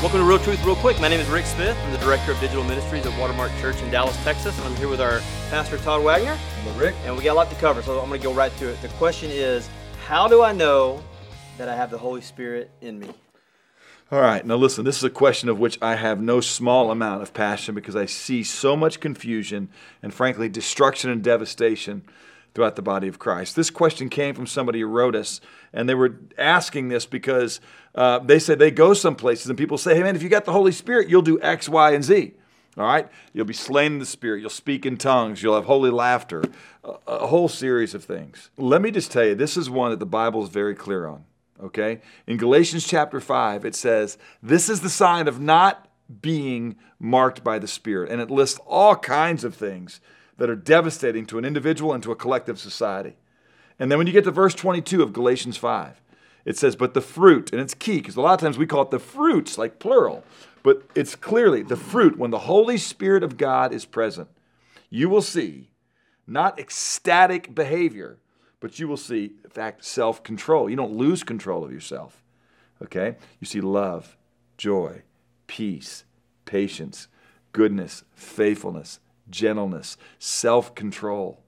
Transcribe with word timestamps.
Welcome 0.00 0.20
to 0.20 0.24
Real 0.24 0.38
Truth 0.38 0.64
Real 0.64 0.76
Quick. 0.76 0.98
My 0.98 1.08
name 1.08 1.20
is 1.20 1.28
Rick 1.28 1.44
Smith. 1.44 1.76
I'm 1.84 1.92
the 1.92 1.98
Director 1.98 2.32
of 2.32 2.40
Digital 2.40 2.64
Ministries 2.64 3.04
at 3.04 3.20
Watermark 3.20 3.52
Church 3.58 3.82
in 3.82 3.90
Dallas, 3.90 4.16
Texas. 4.24 4.56
And 4.56 4.66
I'm 4.66 4.74
here 4.76 4.88
with 4.88 4.98
our 4.98 5.20
Pastor 5.50 5.76
Todd 5.76 6.02
Wagner. 6.02 6.36
Hello, 6.36 6.78
Rick. 6.78 6.94
And 7.04 7.14
we 7.18 7.22
got 7.22 7.32
a 7.32 7.34
lot 7.34 7.50
to 7.50 7.56
cover, 7.56 7.82
so 7.82 8.00
I'm 8.00 8.08
going 8.08 8.18
to 8.18 8.26
go 8.26 8.32
right 8.32 8.50
to 8.56 8.70
it. 8.70 8.80
The 8.80 8.88
question 8.88 9.30
is 9.30 9.68
How 10.06 10.26
do 10.26 10.42
I 10.42 10.52
know 10.52 11.04
that 11.58 11.68
I 11.68 11.76
have 11.76 11.90
the 11.90 11.98
Holy 11.98 12.22
Spirit 12.22 12.70
in 12.80 12.98
me? 12.98 13.08
All 14.10 14.22
right, 14.22 14.44
now 14.44 14.56
listen, 14.56 14.86
this 14.86 14.96
is 14.96 15.04
a 15.04 15.10
question 15.10 15.50
of 15.50 15.58
which 15.58 15.76
I 15.82 15.96
have 15.96 16.18
no 16.18 16.40
small 16.40 16.90
amount 16.90 17.20
of 17.20 17.34
passion 17.34 17.74
because 17.74 17.94
I 17.94 18.06
see 18.06 18.42
so 18.42 18.74
much 18.74 19.00
confusion 19.00 19.68
and, 20.02 20.14
frankly, 20.14 20.48
destruction 20.48 21.10
and 21.10 21.22
devastation 21.22 22.04
throughout 22.54 22.76
the 22.76 22.82
body 22.82 23.08
of 23.08 23.18
Christ. 23.18 23.56
This 23.56 23.70
question 23.70 24.08
came 24.08 24.34
from 24.34 24.46
somebody 24.46 24.80
who 24.80 24.86
wrote 24.86 25.14
us, 25.14 25.40
and 25.72 25.88
they 25.88 25.94
were 25.94 26.18
asking 26.36 26.88
this 26.88 27.06
because 27.06 27.60
uh, 27.94 28.18
they 28.18 28.38
said 28.38 28.58
they 28.58 28.70
go 28.70 28.94
some 28.94 29.16
places 29.16 29.46
and 29.46 29.58
people 29.58 29.78
say, 29.78 29.94
hey 29.94 30.02
man, 30.02 30.16
if 30.16 30.22
you 30.22 30.28
got 30.28 30.44
the 30.44 30.52
Holy 30.52 30.72
Spirit, 30.72 31.08
you'll 31.08 31.22
do 31.22 31.40
X, 31.40 31.68
Y, 31.68 31.92
and 31.92 32.04
Z. 32.04 32.34
All 32.76 32.84
right? 32.86 33.08
You'll 33.32 33.46
be 33.46 33.54
slain 33.54 33.94
in 33.94 33.98
the 33.98 34.06
Spirit. 34.06 34.40
You'll 34.40 34.50
speak 34.50 34.86
in 34.86 34.96
tongues. 34.96 35.42
You'll 35.42 35.56
have 35.56 35.64
holy 35.64 35.90
laughter. 35.90 36.44
A, 36.84 36.94
a 37.06 37.26
whole 37.26 37.48
series 37.48 37.94
of 37.94 38.04
things. 38.04 38.50
Let 38.56 38.80
me 38.80 38.90
just 38.90 39.10
tell 39.10 39.24
you, 39.24 39.34
this 39.34 39.56
is 39.56 39.68
one 39.68 39.90
that 39.90 39.98
the 39.98 40.06
Bible 40.06 40.42
is 40.44 40.50
very 40.50 40.74
clear 40.74 41.06
on. 41.06 41.24
Okay? 41.62 42.00
In 42.26 42.36
Galatians 42.36 42.86
chapter 42.86 43.20
5, 43.20 43.64
it 43.64 43.74
says, 43.74 44.18
This 44.42 44.68
is 44.68 44.80
the 44.80 44.88
sign 44.88 45.28
of 45.28 45.40
not 45.40 45.88
being 46.22 46.76
marked 46.98 47.44
by 47.44 47.58
the 47.58 47.68
Spirit. 47.68 48.10
And 48.10 48.20
it 48.20 48.30
lists 48.30 48.60
all 48.66 48.96
kinds 48.96 49.44
of 49.44 49.54
things 49.54 50.00
that 50.40 50.48
are 50.48 50.56
devastating 50.56 51.26
to 51.26 51.36
an 51.36 51.44
individual 51.44 51.92
and 51.92 52.02
to 52.02 52.10
a 52.10 52.16
collective 52.16 52.58
society. 52.58 53.14
And 53.78 53.90
then 53.90 53.98
when 53.98 54.06
you 54.06 54.12
get 54.14 54.24
to 54.24 54.30
verse 54.30 54.54
22 54.54 55.02
of 55.02 55.12
Galatians 55.12 55.58
5, 55.58 56.00
it 56.46 56.56
says, 56.56 56.76
But 56.76 56.94
the 56.94 57.02
fruit, 57.02 57.52
and 57.52 57.60
it's 57.60 57.74
key 57.74 57.98
because 57.98 58.16
a 58.16 58.22
lot 58.22 58.32
of 58.32 58.40
times 58.40 58.56
we 58.56 58.64
call 58.64 58.80
it 58.80 58.90
the 58.90 58.98
fruits, 58.98 59.58
like 59.58 59.78
plural, 59.78 60.24
but 60.62 60.82
it's 60.94 61.14
clearly 61.14 61.62
the 61.62 61.76
fruit 61.76 62.16
when 62.16 62.30
the 62.30 62.38
Holy 62.38 62.78
Spirit 62.78 63.22
of 63.22 63.36
God 63.36 63.74
is 63.74 63.84
present. 63.84 64.28
You 64.88 65.10
will 65.10 65.20
see 65.20 65.72
not 66.26 66.58
ecstatic 66.58 67.54
behavior, 67.54 68.16
but 68.60 68.78
you 68.78 68.88
will 68.88 68.96
see, 68.96 69.32
in 69.44 69.50
fact, 69.50 69.84
self 69.84 70.22
control. 70.22 70.70
You 70.70 70.76
don't 70.76 70.96
lose 70.96 71.22
control 71.22 71.62
of 71.62 71.70
yourself. 71.70 72.22
Okay? 72.82 73.16
You 73.40 73.46
see 73.46 73.60
love, 73.60 74.16
joy, 74.56 75.02
peace, 75.46 76.04
patience, 76.46 77.08
goodness, 77.52 78.04
faithfulness, 78.14 79.00
gentleness, 79.30 79.96
self 80.18 80.74
control. 80.74 81.40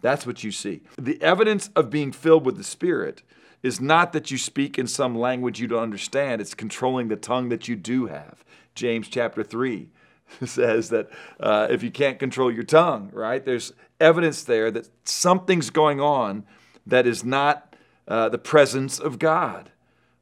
That's 0.00 0.26
what 0.26 0.42
you 0.44 0.52
see. 0.52 0.82
The 0.96 1.20
evidence 1.22 1.70
of 1.76 1.90
being 1.90 2.12
filled 2.12 2.46
with 2.46 2.56
the 2.56 2.64
Spirit 2.64 3.22
is 3.62 3.80
not 3.80 4.12
that 4.12 4.30
you 4.30 4.38
speak 4.38 4.78
in 4.78 4.86
some 4.86 5.18
language 5.18 5.60
you 5.60 5.66
don't 5.66 5.82
understand, 5.82 6.40
it's 6.40 6.54
controlling 6.54 7.08
the 7.08 7.16
tongue 7.16 7.50
that 7.50 7.68
you 7.68 7.76
do 7.76 8.06
have. 8.06 8.44
James 8.74 9.08
chapter 9.08 9.42
3 9.42 9.90
says 10.44 10.88
that 10.88 11.10
uh, 11.38 11.66
if 11.70 11.82
you 11.82 11.90
can't 11.90 12.18
control 12.18 12.50
your 12.50 12.64
tongue, 12.64 13.10
right, 13.12 13.44
there's 13.44 13.72
evidence 14.00 14.42
there 14.42 14.70
that 14.70 14.88
something's 15.04 15.70
going 15.70 16.00
on 16.00 16.44
that 16.86 17.06
is 17.06 17.22
not 17.22 17.74
uh, 18.08 18.28
the 18.28 18.38
presence 18.38 18.98
of 18.98 19.18
God. 19.18 19.70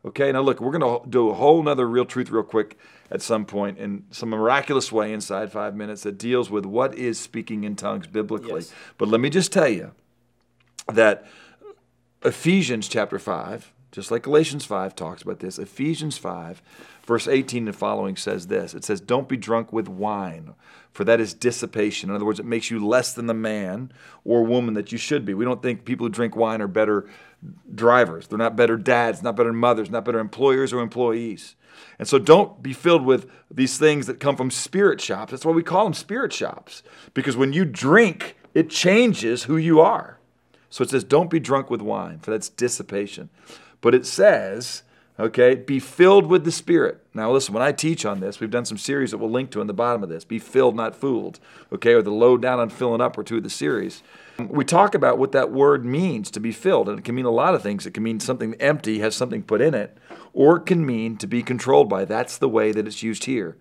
Okay, 0.09 0.33
now 0.33 0.41
look, 0.41 0.59
we're 0.59 0.77
going 0.77 1.03
to 1.03 1.07
do 1.09 1.29
a 1.29 1.35
whole 1.35 1.63
nother 1.63 1.87
real 1.87 2.07
truth 2.07 2.31
real 2.31 2.43
quick 2.43 2.79
at 3.11 3.21
some 3.21 3.45
point 3.45 3.77
in 3.77 4.05
some 4.11 4.31
miraculous 4.31 4.91
way 4.91 5.13
inside 5.13 5.53
five 5.53 5.77
minutes 5.77 6.03
that 6.03 6.17
deals 6.17 6.49
with 6.51 6.65
what 6.65 6.95
is 6.95 7.21
speaking 7.21 7.65
in 7.65 7.77
tongues 7.77 8.07
biblically. 8.07 8.61
Yes. 8.61 8.73
But 8.97 9.09
let 9.09 9.21
me 9.21 9.29
just 9.29 9.53
tell 9.53 9.69
you 9.69 9.93
that 10.93 11.27
Ephesians 12.25 12.89
chapter 12.89 13.19
5, 13.19 13.71
just 13.91 14.11
like 14.11 14.23
Galatians 14.23 14.65
5 14.65 14.95
talks 14.95 15.23
about 15.23 15.41
this, 15.41 15.59
Ephesians 15.59 16.19
5, 16.19 16.61
verse 17.07 17.27
18 17.27 17.69
and 17.69 17.77
following 17.77 18.17
says 18.17 18.49
this 18.49 18.75
It 18.75 18.85
says, 18.85 19.01
Don't 19.01 19.29
be 19.29 19.37
drunk 19.37 19.73
with 19.73 19.89
wine, 19.89 20.55
for 20.93 21.05
that 21.05 21.21
is 21.21 21.33
dissipation. 21.33 22.11
In 22.11 22.17
other 22.17 22.25
words, 22.25 22.39
it 22.39 22.47
makes 22.47 22.71
you 22.71 22.85
less 22.85 23.13
than 23.13 23.27
the 23.27 23.35
man 23.35 23.91
or 24.25 24.45
woman 24.45 24.75
that 24.75 24.93
you 24.93 24.99
should 24.99 25.25
be. 25.25 25.35
We 25.35 25.45
don't 25.45 25.63
think 25.63 25.85
people 25.85 26.07
who 26.07 26.11
drink 26.11 26.37
wine 26.37 26.61
are 26.61 26.69
better 26.69 27.09
drivers, 27.75 28.27
they're 28.27 28.39
not 28.39 28.57
better 28.57 28.77
dads, 28.77 29.23
not 29.23 29.37
better 29.37 29.53
mothers, 29.53 29.91
not 29.91 30.05
better 30.05 30.19
employers 30.19 30.73
or 30.73 30.81
employees. 30.81 31.55
And 31.99 32.09
so 32.09 32.19
don't 32.19 32.61
be 32.63 32.73
filled 32.73 33.05
with 33.05 33.31
these 33.51 33.79
things 33.79 34.07
that 34.09 34.19
come 34.19 34.37
from 34.37 34.51
spirit 34.51 35.01
shops. 35.01 35.31
That's 35.31 35.45
why 35.45 35.53
we 35.53 35.63
call 35.63 35.85
them 35.85 35.95
spirit 35.95 36.33
shops, 36.33 36.83
because 37.15 37.37
when 37.37 37.53
you 37.53 37.65
drink, 37.65 38.37
it 38.55 38.69
changes 38.69 39.45
who 39.45 39.57
you 39.57 39.81
are. 39.81 40.19
So 40.71 40.83
it 40.83 40.91
says, 40.91 41.05
don't 41.05 41.31
be 41.31 41.41
drunk 41.41 41.71
with 41.71 41.81
wine, 41.81 42.19
for 42.19 42.31
that's 42.31 42.49
dissipation. 42.49 43.31
But 43.81 43.95
it 43.95 44.07
says, 44.07 44.83
okay, 45.19 45.55
be 45.55 45.79
filled 45.79 46.27
with 46.27 46.45
the 46.45 46.53
Spirit. 46.53 47.01
Now, 47.15 47.31
listen, 47.31 47.55
when 47.55 47.63
I 47.63 47.73
teach 47.73 48.05
on 48.05 48.21
this, 48.21 48.41
we've 48.41 48.51
done 48.51 48.65
some 48.65 48.79
series 48.79 49.11
that 49.11 49.19
we'll 49.19 49.31
link 49.31 49.51
to 49.53 49.61
in 49.61 49.67
the 49.67 49.73
bottom 49.73 50.03
of 50.03 50.09
this. 50.09 50.25
Be 50.25 50.39
filled, 50.39 50.77
not 50.77 50.95
fooled, 50.95 51.41
okay, 51.73 51.95
or 51.95 52.03
the 52.03 52.11
low 52.11 52.37
down 52.37 52.61
on 52.61 52.71
filling 52.71 53.01
up 53.01 53.17
or 53.17 53.25
two 53.25 53.39
of 53.39 53.43
the 53.43 53.51
series. 53.51 54.03
We 54.39 54.65
talk 54.65 54.95
about 54.95 55.19
what 55.19 55.33
that 55.33 55.51
word 55.51 55.85
means 55.85 56.31
to 56.33 56.41
be 56.41 56.53
filled, 56.53 56.89
and 56.89 56.99
it 56.99 57.05
can 57.05 57.15
mean 57.15 57.25
a 57.25 57.31
lot 57.31 57.55
of 57.55 57.63
things. 57.63 57.87
It 57.87 57.95
can 57.95 58.03
mean 58.03 58.21
something 58.21 58.55
empty 58.55 59.01
has 59.01 59.17
something 59.17 59.43
put 59.43 59.61
in 59.61 59.75
it, 59.75 59.97
or 60.33 60.59
it 60.59 60.67
can 60.67 60.87
mean 60.87 61.17
to 61.19 61.27
be 61.27 61.43
controlled 61.43 61.89
by. 61.89 62.05
That's 62.05 62.39
the 62.39 62.49
way 62.49 62.71
that 62.73 62.87
it's 62.87 63.03
used 63.03 63.25
here. 63.25 63.57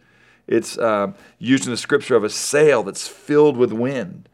It's 0.45 0.77
uh, 0.77 1.13
used 1.39 1.65
in 1.65 1.71
the 1.71 1.77
scripture 1.77 2.15
of 2.15 2.23
a 2.23 2.29
sail 2.29 2.83
that's 2.83 3.07
filled 3.07 3.57
with 3.57 3.73
wind, 3.73 4.29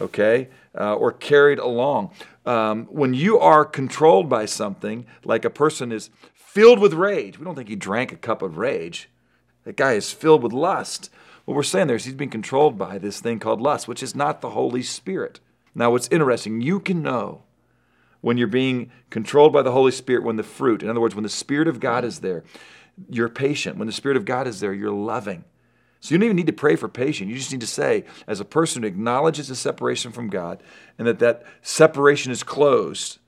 okay? 0.00 0.48
uh, 0.78 0.94
or 0.94 1.12
carried 1.12 1.58
along. 1.58 2.10
Um, 2.44 2.86
when 2.86 3.14
you 3.14 3.38
are 3.38 3.64
controlled 3.64 4.28
by 4.28 4.46
something, 4.46 5.06
like 5.24 5.44
a 5.44 5.50
person 5.50 5.92
is 5.92 6.10
filled 6.34 6.80
with 6.80 6.92
rage, 6.92 7.38
we 7.38 7.44
don't 7.44 7.54
think 7.54 7.68
he 7.68 7.76
drank 7.76 8.12
a 8.12 8.16
cup 8.16 8.42
of 8.42 8.58
rage. 8.58 9.08
That 9.64 9.76
guy 9.76 9.92
is 9.92 10.12
filled 10.12 10.42
with 10.42 10.52
lust. 10.52 11.08
What 11.44 11.54
we're 11.54 11.62
saying 11.62 11.86
there 11.86 11.96
is 11.96 12.04
he's 12.04 12.14
being 12.14 12.30
controlled 12.30 12.76
by 12.76 12.98
this 12.98 13.20
thing 13.20 13.38
called 13.38 13.60
lust, 13.60 13.86
which 13.86 14.02
is 14.02 14.14
not 14.14 14.40
the 14.40 14.50
Holy 14.50 14.82
Spirit. 14.82 15.40
Now, 15.74 15.90
what's 15.90 16.08
interesting, 16.08 16.60
you 16.60 16.80
can 16.80 17.02
know 17.02 17.42
when 18.20 18.38
you're 18.38 18.46
being 18.46 18.90
controlled 19.10 19.52
by 19.52 19.62
the 19.62 19.72
Holy 19.72 19.92
Spirit 19.92 20.24
when 20.24 20.36
the 20.36 20.42
fruit, 20.42 20.82
in 20.82 20.88
other 20.88 21.00
words, 21.00 21.14
when 21.14 21.24
the 21.24 21.28
Spirit 21.28 21.68
of 21.68 21.80
God 21.80 22.04
is 22.04 22.20
there, 22.20 22.44
you're 23.08 23.28
patient. 23.28 23.76
When 23.76 23.86
the 23.86 23.92
Spirit 23.92 24.16
of 24.16 24.24
God 24.24 24.46
is 24.46 24.60
there, 24.60 24.72
you're 24.72 24.90
loving. 24.90 25.44
So 26.02 26.12
you 26.12 26.18
don't 26.18 26.24
even 26.24 26.36
need 26.36 26.48
to 26.48 26.52
pray 26.52 26.74
for 26.74 26.88
patience. 26.88 27.30
You 27.30 27.36
just 27.36 27.52
need 27.52 27.60
to 27.60 27.66
say, 27.66 28.04
as 28.26 28.40
a 28.40 28.44
person 28.44 28.82
who 28.82 28.88
acknowledges 28.88 29.46
the 29.46 29.54
separation 29.54 30.10
from 30.10 30.28
God 30.28 30.60
and 30.98 31.06
that 31.06 31.20
that 31.20 31.44
separation 31.62 32.32
is 32.32 32.42
closed 32.42 33.18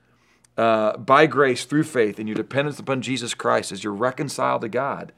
uh, 0.57 0.97
by 0.97 1.25
grace 1.25 1.63
through 1.63 1.83
faith 1.83 2.19
and 2.19 2.27
your 2.27 2.35
dependence 2.35 2.77
upon 2.77 3.01
Jesus 3.01 3.33
Christ 3.33 3.71
as 3.71 3.81
you're 3.81 3.93
reconciled 3.93 4.59
to 4.59 4.67
God 4.67 5.13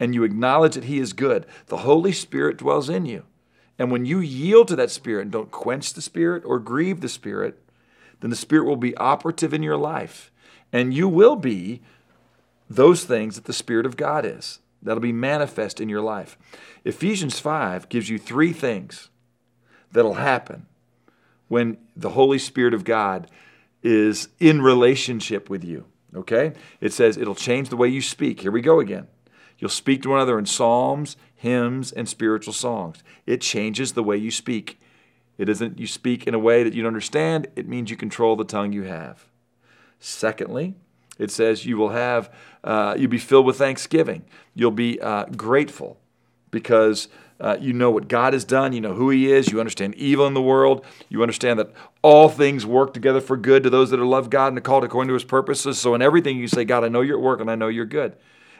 and 0.00 0.14
you 0.14 0.24
acknowledge 0.24 0.74
that 0.74 0.84
He 0.84 0.98
is 0.98 1.12
good, 1.12 1.44
the 1.66 1.78
Holy 1.78 2.12
Spirit 2.12 2.56
dwells 2.56 2.88
in 2.88 3.04
you. 3.04 3.24
And 3.78 3.92
when 3.92 4.06
you 4.06 4.20
yield 4.20 4.68
to 4.68 4.76
that 4.76 4.90
Spirit 4.90 5.22
and 5.22 5.30
don't 5.30 5.50
quench 5.50 5.92
the 5.92 6.00
Spirit 6.00 6.44
or 6.46 6.58
grieve 6.58 7.02
the 7.02 7.10
Spirit, 7.10 7.62
then 8.20 8.30
the 8.30 8.36
Spirit 8.36 8.64
will 8.64 8.76
be 8.76 8.96
operative 8.96 9.52
in 9.52 9.62
your 9.62 9.76
life. 9.76 10.32
And 10.72 10.94
you 10.94 11.10
will 11.10 11.36
be 11.36 11.82
those 12.70 13.04
things 13.04 13.34
that 13.34 13.44
the 13.44 13.52
Spirit 13.52 13.84
of 13.84 13.98
God 13.98 14.24
is. 14.24 14.60
That'll 14.82 15.00
be 15.00 15.12
manifest 15.12 15.80
in 15.80 15.88
your 15.88 16.00
life. 16.00 16.36
Ephesians 16.84 17.38
5 17.38 17.88
gives 17.88 18.08
you 18.08 18.18
three 18.18 18.52
things 18.52 19.10
that'll 19.92 20.14
happen 20.14 20.66
when 21.48 21.78
the 21.94 22.10
Holy 22.10 22.38
Spirit 22.38 22.74
of 22.74 22.84
God 22.84 23.30
is 23.82 24.28
in 24.40 24.62
relationship 24.62 25.48
with 25.50 25.64
you. 25.64 25.84
Okay? 26.14 26.52
It 26.80 26.92
says 26.92 27.16
it'll 27.16 27.34
change 27.34 27.68
the 27.68 27.76
way 27.76 27.88
you 27.88 28.02
speak. 28.02 28.40
Here 28.40 28.50
we 28.50 28.60
go 28.60 28.80
again. 28.80 29.06
You'll 29.58 29.70
speak 29.70 30.02
to 30.02 30.10
one 30.10 30.18
another 30.18 30.38
in 30.38 30.46
psalms, 30.46 31.16
hymns, 31.36 31.92
and 31.92 32.08
spiritual 32.08 32.52
songs. 32.52 33.02
It 33.26 33.40
changes 33.40 33.92
the 33.92 34.02
way 34.02 34.16
you 34.16 34.30
speak. 34.30 34.80
It 35.38 35.48
isn't 35.48 35.78
you 35.78 35.86
speak 35.86 36.26
in 36.26 36.34
a 36.34 36.38
way 36.38 36.62
that 36.62 36.74
you 36.74 36.82
don't 36.82 36.88
understand, 36.88 37.48
it 37.56 37.68
means 37.68 37.90
you 37.90 37.96
control 37.96 38.36
the 38.36 38.44
tongue 38.44 38.72
you 38.72 38.82
have. 38.82 39.26
Secondly, 39.98 40.74
it 41.18 41.30
says 41.30 41.66
you 41.66 41.76
will 41.76 41.90
have, 41.90 42.32
uh, 42.64 42.94
you'll 42.98 43.10
be 43.10 43.18
filled 43.18 43.46
with 43.46 43.58
thanksgiving. 43.58 44.24
You'll 44.54 44.70
be 44.70 45.00
uh, 45.00 45.26
grateful 45.26 45.98
because 46.50 47.08
uh, 47.40 47.56
you 47.60 47.72
know 47.72 47.90
what 47.90 48.08
God 48.08 48.32
has 48.34 48.44
done, 48.44 48.72
you 48.72 48.80
know 48.80 48.94
who 48.94 49.10
He 49.10 49.30
is, 49.30 49.50
you 49.50 49.58
understand 49.58 49.94
evil 49.96 50.26
in 50.26 50.34
the 50.34 50.42
world, 50.42 50.84
you 51.08 51.22
understand 51.22 51.58
that 51.58 51.72
all 52.00 52.28
things 52.28 52.64
work 52.64 52.94
together 52.94 53.20
for 53.20 53.36
good 53.36 53.62
to 53.64 53.70
those 53.70 53.90
that 53.90 54.00
are 54.00 54.06
love 54.06 54.30
God 54.30 54.48
and 54.48 54.58
are 54.58 54.62
called 54.62 54.84
according 54.84 55.08
to 55.08 55.14
His 55.14 55.24
purposes. 55.24 55.78
So 55.78 55.94
in 55.94 56.02
everything 56.02 56.38
you 56.38 56.48
say, 56.48 56.64
God, 56.64 56.84
I 56.84 56.88
know 56.88 57.00
you're 57.00 57.18
at 57.18 57.22
work 57.22 57.40
and 57.40 57.50
I 57.50 57.56
know 57.56 57.68
you're 57.68 57.84
good. 57.84 58.16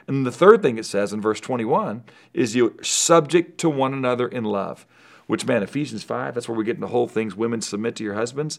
And 0.09 0.27
the 0.27 0.33
third 0.33 0.63
thing 0.63 0.79
it 0.79 0.87
says 0.87 1.13
in 1.13 1.21
verse 1.21 1.41
21 1.41 2.03
is 2.35 2.57
you're 2.57 2.73
subject 2.83 3.59
to 3.59 3.71
one 3.71 3.95
another 3.95 4.27
in 4.27 4.45
love, 4.45 4.85
which, 5.29 5.47
man, 5.47 5.63
Ephesians 5.63 6.03
5, 6.03 6.35
that's 6.35 6.49
where 6.49 6.59
we 6.59 6.65
get 6.65 6.75
into 6.75 6.89
whole 6.89 7.07
things. 7.07 7.37
Women 7.37 7.61
submit 7.61 7.95
to 7.97 8.05
your 8.05 8.15
husbands. 8.15 8.59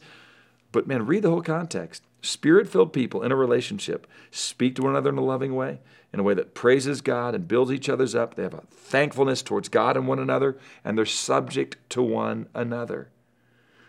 But 0.72 0.88
man, 0.88 1.06
read 1.06 1.24
the 1.24 1.30
whole 1.30 1.42
context. 1.42 2.04
Spirit 2.24 2.70
filled 2.70 2.94
people 2.94 3.22
in 3.22 3.34
a 3.34 3.36
relationship 3.36 4.08
speak 4.32 4.76
to 4.76 4.82
one 4.82 4.92
another 4.92 5.10
in 5.10 5.18
a 5.18 5.24
loving 5.24 5.56
way, 5.56 5.80
in 6.14 6.22
a 6.22 6.24
way 6.24 6.34
that 6.34 6.54
praises 6.54 7.02
God 7.02 7.36
and 7.36 7.50
builds 7.50 7.70
each 7.70 7.90
other's 7.90 8.16
up. 8.16 8.36
They 8.36 8.44
have 8.44 8.54
a 8.54 8.64
thankfulness 8.72 9.42
towards 9.42 9.68
God 9.68 9.98
and 9.98 10.08
one 10.08 10.20
another, 10.20 10.58
and 10.86 10.98
they're 10.98 11.06
subject 11.06 11.78
to 11.90 12.02
one 12.02 12.48
another. 12.56 13.10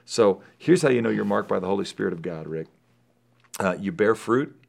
So 0.05 0.43
here's 0.59 0.83
how 0.83 0.89
you 0.89 1.01
know 1.01 1.11
you're 1.11 1.25
marked 1.25 1.49
by 1.49 1.61
the 1.61 1.69
Holy 1.69 1.85
Spirit 1.85 2.13
of 2.13 2.23
God, 2.23 2.49
Rick. 2.49 2.67
Uh, 3.61 3.77
you 3.79 3.93
bear 3.93 4.17
fruit. 4.17 4.61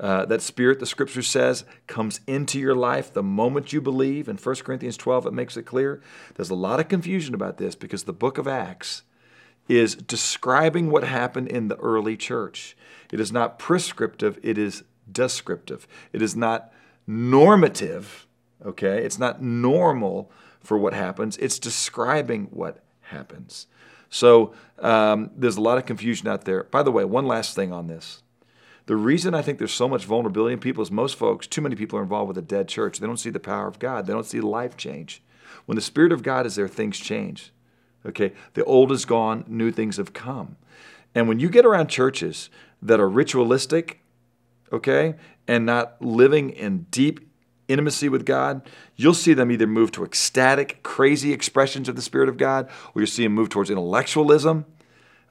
Uh, 0.00 0.24
that 0.24 0.40
spirit, 0.40 0.80
the 0.80 0.86
scripture 0.86 1.22
says, 1.22 1.64
comes 1.86 2.20
into 2.26 2.58
your 2.58 2.74
life 2.74 3.12
the 3.12 3.22
moment 3.22 3.74
you 3.74 3.80
believe. 3.82 4.26
In 4.26 4.36
1 4.38 4.54
Corinthians 4.56 4.96
12, 4.96 5.26
it 5.26 5.32
makes 5.34 5.56
it 5.58 5.64
clear. 5.64 6.02
There's 6.34 6.50
a 6.50 6.54
lot 6.54 6.80
of 6.80 6.88
confusion 6.88 7.34
about 7.34 7.58
this 7.58 7.74
because 7.74 8.04
the 8.04 8.12
book 8.14 8.38
of 8.38 8.48
Acts 8.48 9.02
is 9.68 9.94
describing 9.94 10.90
what 10.90 11.04
happened 11.04 11.48
in 11.48 11.68
the 11.68 11.76
early 11.76 12.16
church. 12.16 12.76
It 13.12 13.20
is 13.20 13.32
not 13.32 13.58
prescriptive, 13.58 14.38
it 14.42 14.58
is 14.58 14.84
descriptive. 15.10 15.86
It 16.12 16.22
is 16.22 16.36
not 16.36 16.72
normative, 17.06 18.26
okay? 18.64 19.04
It's 19.04 19.18
not 19.18 19.42
normal 19.42 20.30
for 20.60 20.76
what 20.76 20.94
happens, 20.94 21.36
it's 21.38 21.58
describing 21.58 22.46
what 22.50 22.82
happens. 23.02 23.66
So 24.08 24.54
um, 24.78 25.30
there's 25.36 25.56
a 25.56 25.60
lot 25.60 25.78
of 25.78 25.86
confusion 25.86 26.28
out 26.28 26.44
there. 26.44 26.64
By 26.64 26.82
the 26.82 26.92
way, 26.92 27.04
one 27.04 27.26
last 27.26 27.54
thing 27.54 27.72
on 27.72 27.86
this. 27.86 28.22
The 28.86 28.96
reason 28.96 29.34
I 29.34 29.42
think 29.42 29.58
there's 29.58 29.72
so 29.72 29.88
much 29.88 30.04
vulnerability 30.04 30.52
in 30.52 30.60
people 30.60 30.82
is 30.82 30.92
most 30.92 31.16
folks, 31.16 31.46
too 31.46 31.60
many 31.60 31.74
people 31.74 31.98
are 31.98 32.02
involved 32.02 32.28
with 32.28 32.38
a 32.38 32.42
dead 32.42 32.68
church. 32.68 32.98
They 32.98 33.06
don't 33.06 33.16
see 33.16 33.30
the 33.30 33.40
power 33.40 33.66
of 33.66 33.78
God, 33.78 34.06
they 34.06 34.12
don't 34.12 34.26
see 34.26 34.40
life 34.40 34.76
change. 34.76 35.22
When 35.66 35.76
the 35.76 35.82
Spirit 35.82 36.12
of 36.12 36.22
God 36.22 36.46
is 36.46 36.54
there, 36.54 36.68
things 36.68 36.98
change. 36.98 37.52
Okay? 38.06 38.32
The 38.54 38.64
old 38.64 38.92
is 38.92 39.04
gone, 39.04 39.44
new 39.48 39.70
things 39.70 39.96
have 39.96 40.12
come. 40.12 40.56
And 41.14 41.28
when 41.28 41.40
you 41.40 41.48
get 41.48 41.66
around 41.66 41.88
churches 41.88 42.50
that 42.82 43.00
are 43.00 43.08
ritualistic, 43.08 44.00
okay, 44.72 45.14
and 45.48 45.64
not 45.64 46.00
living 46.00 46.50
in 46.50 46.86
deep 46.90 47.20
intimacy 47.68 48.08
with 48.08 48.24
God, 48.24 48.62
you'll 48.94 49.14
see 49.14 49.34
them 49.34 49.50
either 49.50 49.66
move 49.66 49.92
to 49.92 50.04
ecstatic, 50.04 50.82
crazy 50.82 51.32
expressions 51.32 51.88
of 51.88 51.96
the 51.96 52.02
Spirit 52.02 52.28
of 52.28 52.36
God, 52.36 52.68
or 52.94 53.00
you'll 53.00 53.06
see 53.06 53.24
them 53.24 53.32
move 53.32 53.48
towards 53.48 53.70
intellectualism, 53.70 54.66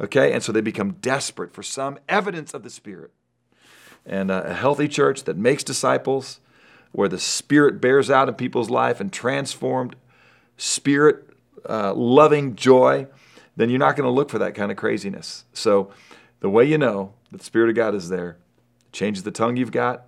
okay? 0.01 0.33
And 0.33 0.43
so 0.43 0.51
they 0.51 0.61
become 0.61 0.93
desperate 0.93 1.53
for 1.53 1.63
some 1.63 1.97
evidence 2.09 2.53
of 2.53 2.63
the 2.63 2.69
Spirit. 2.69 3.11
And 4.05 4.29
uh, 4.29 4.43
a 4.45 4.53
healthy 4.53 4.87
church 4.87 5.23
that 5.23 5.37
makes 5.37 5.63
disciples, 5.63 6.39
where 6.91 7.09
the 7.09 7.19
Spirit 7.19 7.81
bears 7.81 8.09
out 8.09 8.29
in 8.29 8.35
people's 8.35 8.69
life 8.69 8.99
and 8.99 9.11
transformed 9.11 9.95
Spirit 10.57 11.29
uh, 11.69 11.93
loving 11.93 12.55
joy, 12.55 13.07
then 13.55 13.69
you're 13.69 13.79
not 13.79 13.95
going 13.95 14.07
to 14.07 14.11
look 14.11 14.29
for 14.29 14.39
that 14.39 14.55
kind 14.55 14.71
of 14.71 14.77
craziness. 14.77 15.45
So 15.53 15.91
the 16.39 16.49
way 16.49 16.65
you 16.65 16.77
know 16.77 17.13
that 17.31 17.39
the 17.39 17.45
Spirit 17.45 17.69
of 17.69 17.75
God 17.75 17.95
is 17.95 18.09
there, 18.09 18.37
it 18.87 18.91
changes 18.91 19.23
the 19.23 19.31
tongue 19.31 19.57
you've 19.57 19.71
got, 19.71 20.05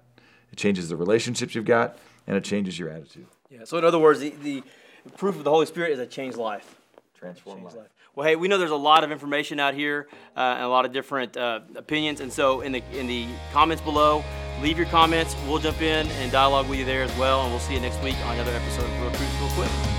it 0.52 0.58
changes 0.58 0.90
the 0.90 0.96
relationships 0.96 1.56
you've 1.56 1.66
got, 1.66 1.98
and 2.26 2.36
it 2.36 2.44
changes 2.44 2.78
your 2.78 2.90
attitude. 2.90 3.28
Yeah. 3.50 3.64
So 3.64 3.78
in 3.78 3.86
other 3.86 4.00
words, 4.00 4.20
the, 4.20 4.30
the 4.44 4.64
proof 5.18 5.36
of 5.36 5.44
the 5.44 5.50
Holy 5.50 5.66
Spirit 5.66 5.92
is 5.92 6.00
a 6.00 6.06
changed 6.06 6.38
life. 6.38 6.76
Transform 7.18 7.64
life. 7.64 7.76
life. 7.76 7.88
Well, 8.16 8.28
hey, 8.28 8.36
we 8.36 8.48
know 8.48 8.58
there's 8.58 8.72
a 8.72 8.76
lot 8.76 9.04
of 9.04 9.12
information 9.12 9.60
out 9.60 9.76
here 9.76 10.08
uh, 10.36 10.40
and 10.40 10.64
a 10.64 10.68
lot 10.70 10.86
of 10.86 10.92
different 10.92 11.38
uh, 11.38 11.60
opinions, 11.76 12.20
and 12.20 12.34
so 12.34 12.62
in 12.62 12.72
the 12.72 12.84
in 12.92 13.06
the 13.06 13.28
comments 13.54 13.84
below, 13.84 14.24
leave 14.62 14.78
your 14.78 14.88
comments. 14.88 15.36
We'll 15.48 15.60
jump 15.60 15.82
in 15.82 16.08
and 16.08 16.32
dialogue 16.32 16.68
with 16.68 16.80
you 16.80 16.86
there 16.86 17.04
as 17.04 17.16
well, 17.18 17.44
and 17.44 17.52
we'll 17.52 17.60
see 17.60 17.76
you 17.76 17.80
next 17.80 18.02
week 18.04 18.18
on 18.26 18.34
another 18.34 18.54
episode 18.54 18.86
of 18.86 19.02
Real 19.02 19.12
Truth 19.12 19.40
Real 19.40 19.50
Quick. 19.52 19.97